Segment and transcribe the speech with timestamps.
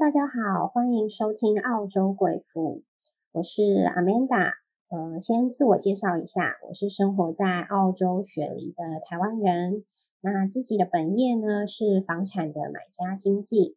[0.00, 2.84] 大家好，欢迎收听澳洲贵妇，
[3.32, 4.52] 我是 Amanda。
[4.88, 9.84] 呃，先自我介绍一下，我是生活在澳洲雪梨的台湾人。
[10.22, 13.76] 那自己的本业呢是房产的买家经济。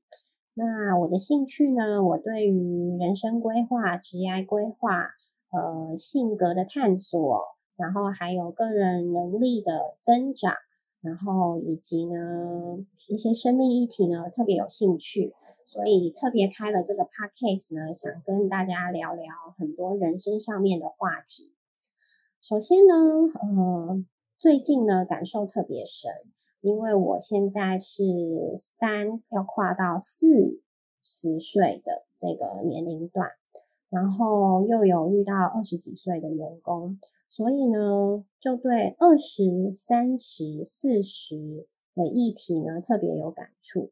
[0.54, 5.10] 那我的兴趣呢，我对于人生规划、职业规划、
[5.52, 7.42] 呃性格的探索，
[7.76, 10.54] 然后还有个人能力的增长，
[11.02, 12.78] 然后以及呢
[13.10, 15.34] 一些生命议题呢特别有兴趣。
[15.74, 19.26] 所以特别开了这个 podcast 呢，想跟大家聊聊
[19.58, 21.52] 很多人生上面的话题。
[22.40, 22.94] 首先呢，
[23.42, 24.06] 呃，
[24.38, 26.12] 最近呢感受特别深，
[26.62, 28.04] 因为我现在是
[28.56, 30.62] 三要跨到四
[31.02, 33.30] 十岁的这个年龄段，
[33.90, 41.66] 然后又有遇到二十几岁的员工，所以呢，就对二十三十四十
[41.96, 43.92] 的议题呢特别有感触。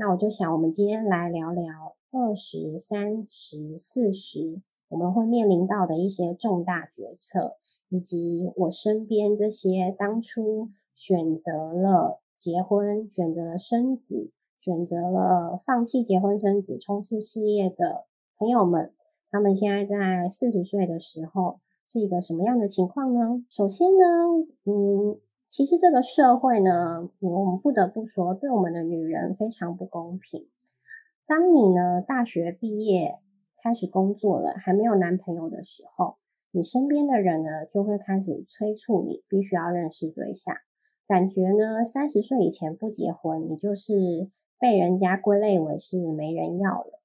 [0.00, 7.58] 那我就想，我们今天来聊聊二十三、十、四十，我们会面临到的一些重大决策，
[7.90, 18.06] 以及我身边这些当初选择了结婚、选择了生子、选择了放弃结婚生子、冲刺事业的
[18.38, 18.94] 朋友们，
[19.30, 23.44] 他们现在在四十岁的时候是一个什么样的情况呢？
[23.50, 25.20] 首先呢，嗯。
[25.50, 30.46] 其实这个社会呢，我们不得不说，对我们的女人非常不公平。
[31.26, 33.18] 当你呢大学毕业
[33.60, 36.18] 开始工作了，还没有男朋友的时候，
[36.52, 40.54] 你身边的人呢就会开始催促你必须要认识对象，
[41.08, 47.00] 感觉呢三十岁以前不结婚，你就是被人家归类为是没人要了。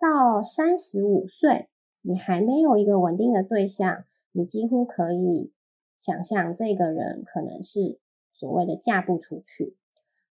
[0.00, 1.68] 到三十五岁，
[2.02, 5.52] 你还没有一个稳定的对象，你几乎可以。
[5.98, 7.98] 想象这个人可能是
[8.32, 9.76] 所谓的嫁不出去，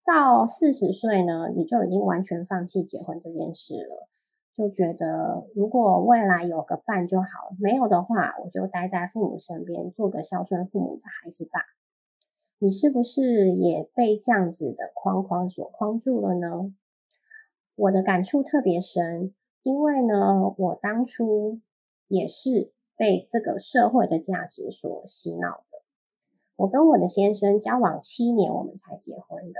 [0.05, 4.07] 到四十岁呢，你就已经完全放弃结婚这件事了，
[4.55, 7.27] 就觉得如果未来有个伴就好，
[7.59, 11.59] 没有的话，我就待在父母身边，做个孝顺父母的孩子吧。
[12.59, 16.73] 你是不是也被这样子的框框所框住了呢？
[17.75, 19.33] 我的感触特别深，
[19.63, 21.59] 因为呢，我当初
[22.07, 22.71] 也是。
[22.97, 25.77] 被这个社会的价值所洗脑的。
[26.57, 29.59] 我跟我的先生交往七年，我们才结婚的。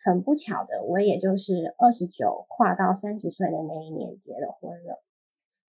[0.00, 5.02] 很不巧的，我也就是二十九跨到三十岁的那一年结了婚了。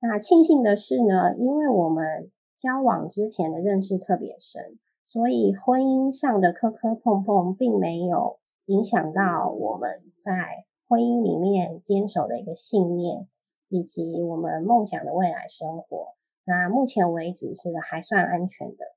[0.02, 13.28] 那庆幸的是呢，因为我们交往之前的认识特别深，所以婚姻上的磕磕碰碰并没有影响到我们在婚姻里面坚守的一个信念，
[13.68, 16.16] 以及我们梦想的未来生活。
[16.50, 18.96] 那目前为止是还算安全的，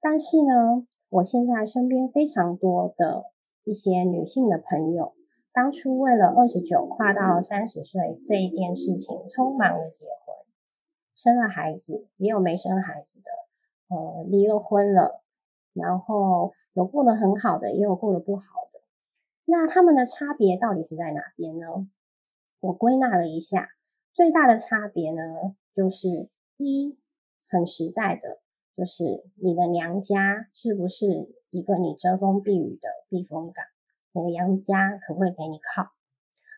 [0.00, 3.32] 但是呢，我现在身边非常多的
[3.64, 5.16] 一些女性的朋友，
[5.52, 10.36] 当初为了二十九跨到三十岁这一件事情，匆忙的结婚，
[11.16, 13.30] 生了孩子，也有没生孩子的，
[13.88, 15.24] 呃，离了婚了，
[15.72, 18.78] 然后有过得很好的，也有过得不好的。
[19.46, 21.66] 那他们的差别到底是在哪边呢？
[22.60, 23.70] 我归纳了一下，
[24.12, 26.30] 最大的差别呢，就是。
[26.56, 26.98] 一
[27.48, 28.40] 很实在的，
[28.76, 29.04] 就是
[29.42, 33.64] 你的娘家是不是一个你遮风避雨的避风港？
[34.12, 35.90] 你的娘家可不可以给你靠？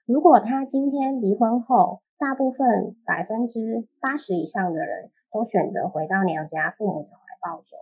[0.05, 7.79] 如果他今天离婚后，大部分百分之八十以上的人都选择回到娘家父母的怀抱中。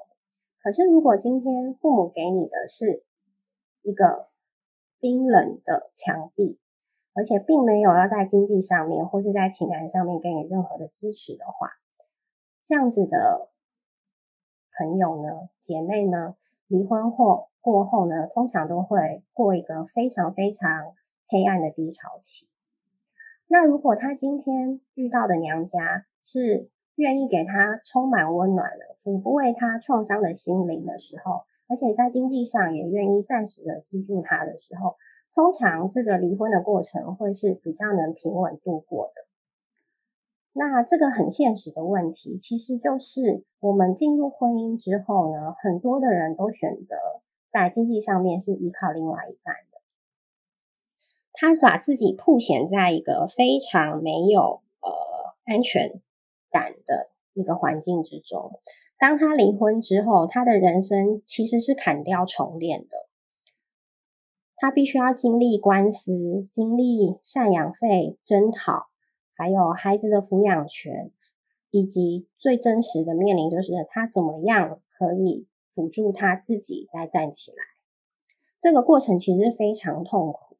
[0.58, 3.04] 可是，如果今天父母给你的是
[3.82, 4.28] 一个
[4.98, 6.58] 冰冷的墙壁，
[7.14, 11.70] 而且并没有要在经济上面或是在情感上面给你任何的支持的话，
[12.66, 13.48] 这样子的
[14.76, 16.34] 朋友呢，姐妹呢，
[16.66, 20.92] 离婚后过后呢，通常都会过一个非常非常
[21.28, 22.48] 黑暗的低潮期。
[23.46, 34.96] 那如果他今天遇到的娘家是愿意给他充满温暖的，抚慰他创伤的心灵的时候，而且在经济上也愿意暂时的资助他的时候，
[35.32, 39.22] 通常这个离婚的过程会是比较能平稳度过的。
[40.58, 46.96] 那这个很现实的问题，其实就是我们进入婚姻之后呢，很多的人都选择
[47.50, 49.82] 在经济上面是依靠另外一半的，
[51.34, 56.00] 他把自己铺显在一个非常没有呃安全
[56.50, 58.58] 感的一个环境之中。
[58.98, 63.08] 当他离婚之后，他的人生其实是砍掉重练的，
[64.56, 68.86] 他必须要经历官司，经历赡养费征讨。
[69.36, 71.10] 还有孩子的抚养权，
[71.70, 77.58] 以及最真实的面临，就是他怎么样可以辅助他自己再站起来。
[78.58, 80.56] 这个过程其实非常痛苦。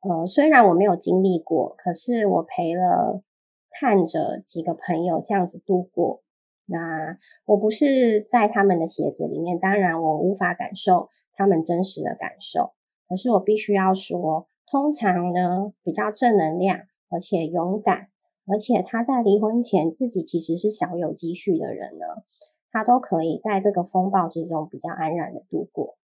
[0.00, 3.22] 呃，虽然我没有经历过，可是我陪了
[3.70, 6.22] 看着几个朋友这样子度过。
[6.66, 12.72] 那我不是在他们的鞋子里面，当然我无法感受他们真实的感受。
[13.08, 16.80] 可是我必须要说，通常呢，比较正能量，
[17.10, 18.08] 而且勇敢，
[18.46, 22.06] 而且他在离婚前自己其实是小有积蓄的人呢，
[22.70, 25.98] 他都可以在这个风暴之中比较安然的度过。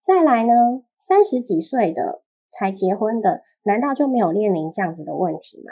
[0.00, 2.22] 再来呢，三十几岁的。
[2.52, 5.70] 才结婚的，难道就没有面临这样子的问题吗？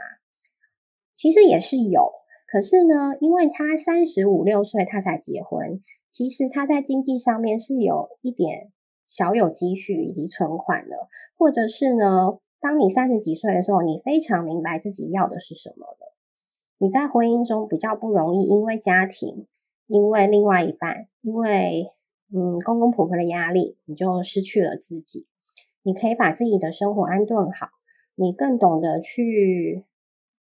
[1.13, 2.13] 其实也是有，
[2.47, 8.71] 可是呢，因为他三十五六岁他才结婚，其实他在经济上面是有一点
[9.05, 16.15] 小有积蓄以及存款的，或者是呢，当你三十几岁的时候，你非常明白自己要的是什么了。
[16.79, 19.47] 你在婚姻中比较不容易，因为家庭，
[19.87, 21.93] 因为另外一半，因为
[22.33, 25.27] 嗯公公婆婆的压力，你就失去了自己。
[25.83, 27.69] 你可以把自己的生活安顿好，
[28.15, 29.85] 你更懂得去，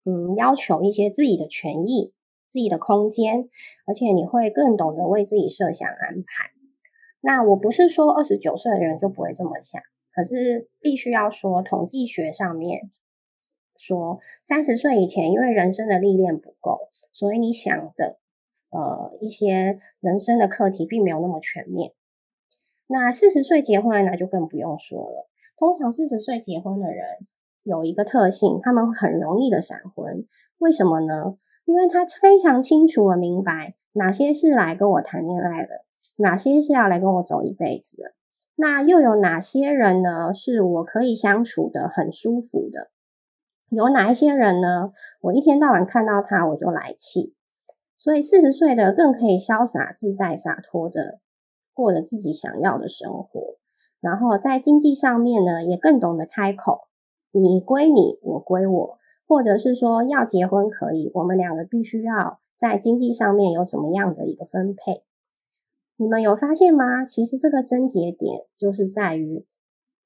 [0.04, 2.14] 嗯，要求一些自己的权益、
[2.50, 3.48] 自己的空间，
[3.86, 6.52] 而且你会更懂得为自己设想安排。
[7.22, 9.82] 那我不是说二十九岁的人就不会这么想，
[10.18, 12.90] 可是必须要说，统计学上面
[13.76, 18.18] 说，三十岁以前，因为人生的历练不够，所以你想的，
[18.72, 21.94] 呃，一些人生的课题并没有那么全面。
[22.88, 25.30] 那四十岁结婚，那就更不用说了。
[25.56, 27.06] 通常四十岁结婚的人
[27.62, 30.26] 有一个特性，他们很容易的闪婚。
[30.58, 31.38] 为什么呢？
[31.66, 35.86] 因为他非常清楚的明白哪些是来跟我谈恋爱的，
[36.16, 38.17] 哪些是要来跟我走一辈子的。
[38.58, 40.34] 那又有哪些人呢？
[40.34, 42.92] 是我可以相处的很舒服的？
[43.70, 44.92] 有哪一些人呢？
[45.22, 47.34] 我一天到晚看到他我就来气。
[47.98, 51.20] 所以四十岁的更可以潇洒自在、洒脱的。
[51.74, 53.58] 过了自己想要的生活，
[54.02, 56.88] 然后在经济上面呢，也更懂得开口，
[57.32, 65.04] 你归你，我归我，或者是说要结婚可以，我们两个必须要在经济上面有什么样的一个分配？
[65.98, 67.04] 你们有发现吗？
[67.04, 69.46] 其实这个症结点就是在于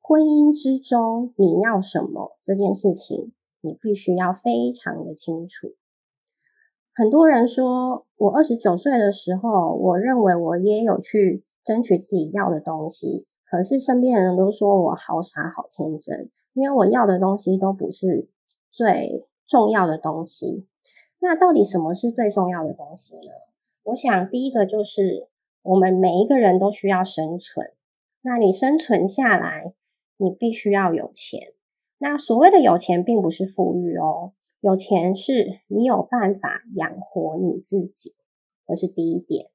[0.01, 5.75] 婚姻之中你要什么这件事情，你必须要非常的清楚。
[6.93, 11.45] 很多人说我二十九岁的时候，我认为我也有去。
[11.63, 18.27] 争取自己要的东西，可是身边人都说我好傻好天真，因为我要的东西都不是
[18.71, 20.65] 最重要的东西。
[21.19, 23.31] 那到底什么是最重要的东西呢？
[23.83, 25.27] 我想第一个就是
[25.63, 27.71] 我们每一个人都需要生存。
[28.21, 29.73] 那你生存下来，
[30.17, 31.53] 你必须要有钱。
[31.97, 38.15] 那所谓的有钱，并不是富裕哦，有钱是你有办法养活你自己，
[38.67, 39.47] 这是第一点。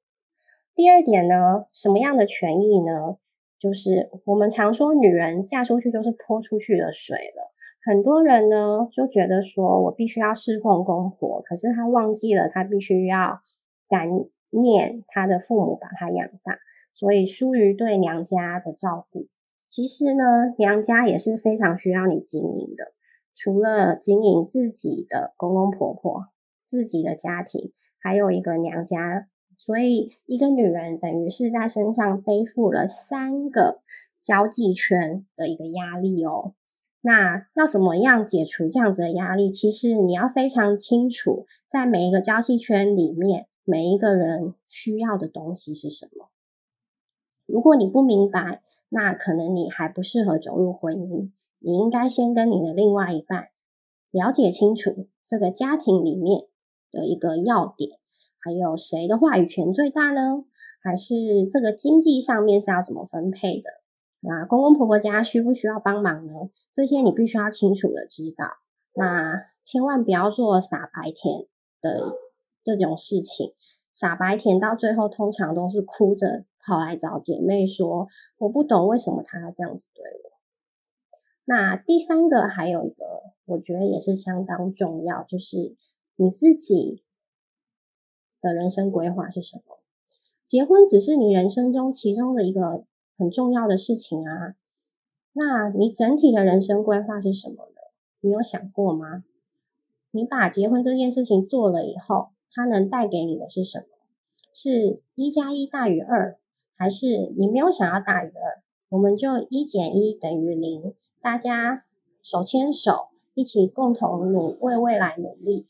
[0.75, 3.17] 第二点呢，什么样的权益呢？
[3.59, 7.53] 就是我们常说，女人嫁出去就是泼出去的水了。
[7.83, 13.39] 很多人呢就觉得说，我必须要侍奉公婆，可是他忘记了，他必须要
[13.87, 14.07] 感
[14.49, 16.59] 念他的父母把他养大，
[16.93, 19.27] 所以疏于对娘家的照顾。
[19.67, 22.93] 其实呢，娘家也是非常需要你经营的，
[23.35, 26.27] 除了经营自己的公公婆婆、
[26.65, 29.27] 自己的家庭，还有一个娘家。
[29.59, 33.81] 所以，一个女人等于是在身上背负了三个
[34.21, 36.53] 交际圈的一个压力哦。
[37.01, 39.49] 那要怎么样解除这样子的压力？
[39.49, 46.29] 其实你要非常清楚，在每一个交际圈里面，每一个人需要的东西是什么。
[47.45, 51.31] 如果你不明白，那可能你还不适合走入婚姻。
[51.59, 53.49] 你应该先跟你的另外一半
[54.09, 56.47] 了解清楚这个家庭里面
[56.89, 57.99] 的一个要点。
[58.39, 60.45] 还有谁的话语权最大呢？
[60.81, 63.69] 还是这个经济上面是要怎么分配的？
[64.21, 66.31] 那公公婆婆家需不需要帮忙呢？
[66.71, 68.45] 这些你必须要清楚的知道。
[68.93, 71.45] 那千万不要做傻白甜
[71.81, 72.15] 的
[72.63, 73.53] 这种事情。
[73.97, 80.37] 傻白甜到最后通常都是哭着跑来找姐妹说：“我不懂为什么他要这样子对我。”
[81.45, 85.75] 那第三个还有一个，我觉得也是相当重要，就是
[86.17, 87.03] 你自己。
[88.39, 89.79] 的人生规划是什么？
[90.45, 92.85] 结婚只是你人生中其中的一个
[93.17, 94.53] 很重要的事情啊。
[95.33, 97.81] 那你整体的人生规划是什么呢？
[98.21, 99.23] 你有想过吗？
[100.11, 103.85] 你把结婚这件事情做了以后，它能带给你的是什么？
[104.53, 106.37] 是一加一大于二，
[106.75, 108.63] 还是你没有想要大于二？
[108.89, 111.83] 我们就一减一等于零，大家
[112.23, 115.67] 手牵手一起共同努为未来努力，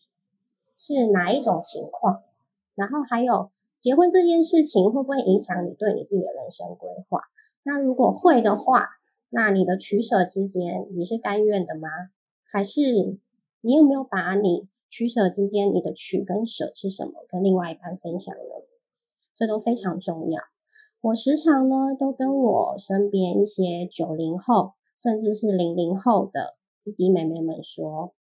[0.78, 2.22] 是哪一种情况？
[2.76, 7.22] 然后还有结婚这件事情会不会影响你对你自己的人生规划？
[7.64, 8.88] 那如果会的话，
[9.30, 11.90] 那你的取舍之间，你是甘愿的吗？
[12.46, 13.18] 还是
[13.62, 18.42] 你有没有把你取舍之间你的取跟舍是什么，跟另外一半分享呢？
[19.36, 20.42] 这都非常重要。
[21.02, 28.16] 我时常呢都跟我身边一些九零后，甚至是零零后的弟弟妹妹们说：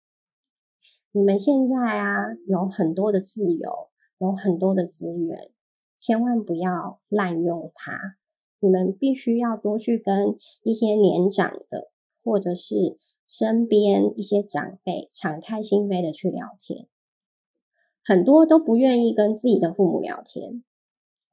[1.14, 5.52] 你们现在啊有很多的自由，有很多的资源，
[5.98, 8.18] 千万不要滥用它。
[8.60, 11.92] 你们必须要多去跟一些年长的，
[12.24, 16.88] 或者是身边一些长辈敞开心扉的去聊天。
[18.04, 20.64] 很多都不愿意跟自己的父母聊天，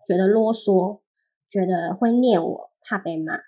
[0.06, 1.00] 觉得啰嗦，
[1.48, 3.38] 觉得会念我，怕被骂。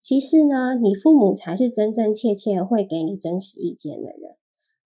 [0.00, 4.36] 其实呢，你父母才是真真切切会给你真实意见的人。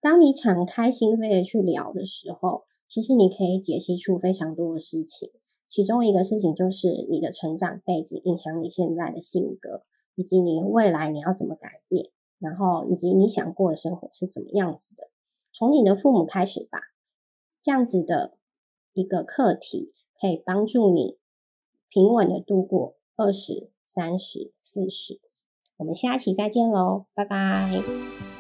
[0.01, 5.31] 当你敞开心扉的去聊的时候，其实你可以解析出非常多的事情。
[5.69, 9.85] 其中一个事情就是你的成长背景影响你现在的性格，
[10.17, 15.11] 以及你未来你要怎么改变，然后以及你想过的生活是怎么样子的。
[15.53, 16.81] 从你的父母开始吧，
[17.61, 18.37] 这样子的
[18.93, 21.19] 一个课题可以帮助你
[21.89, 25.21] 平稳的度过二十三十四十。
[25.77, 28.40] 我们下期再见喽，拜拜。